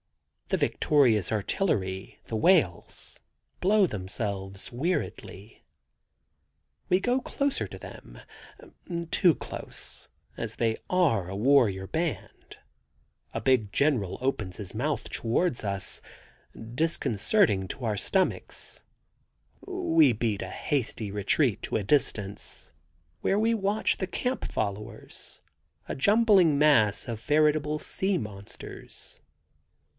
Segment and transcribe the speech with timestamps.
[0.47, 3.19] The victorious artillery, the whales,
[3.61, 5.63] blow themselves, weariedly.
[6.89, 12.57] We go closer to them—too close—as they are a warrior band.
[13.33, 16.01] A big general opens his mouth towards us,
[16.75, 18.83] disconcerting to our stomachs;
[19.65, 22.73] we beat a hasty retreat to a safe distance,
[23.21, 25.41] where we watch the camp followers,
[25.87, 29.19] a jumbling mass of veritable sea monsters.